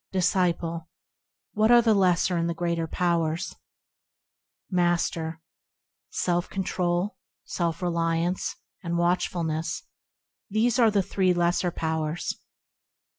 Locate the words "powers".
2.87-3.53, 11.69-12.33